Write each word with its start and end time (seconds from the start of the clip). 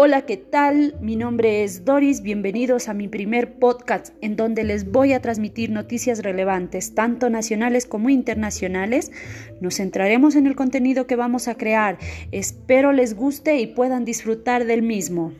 Hola, 0.00 0.26
¿qué 0.26 0.36
tal? 0.36 0.94
Mi 1.00 1.16
nombre 1.16 1.64
es 1.64 1.84
Doris, 1.84 2.22
bienvenidos 2.22 2.88
a 2.88 2.94
mi 2.94 3.08
primer 3.08 3.58
podcast 3.58 4.14
en 4.20 4.36
donde 4.36 4.62
les 4.62 4.92
voy 4.92 5.12
a 5.12 5.20
transmitir 5.20 5.70
noticias 5.70 6.22
relevantes, 6.22 6.94
tanto 6.94 7.30
nacionales 7.30 7.84
como 7.84 8.08
internacionales. 8.08 9.10
Nos 9.60 9.78
centraremos 9.78 10.36
en 10.36 10.46
el 10.46 10.54
contenido 10.54 11.08
que 11.08 11.16
vamos 11.16 11.48
a 11.48 11.56
crear. 11.56 11.98
Espero 12.30 12.92
les 12.92 13.16
guste 13.16 13.58
y 13.58 13.66
puedan 13.66 14.04
disfrutar 14.04 14.66
del 14.66 14.82
mismo. 14.82 15.32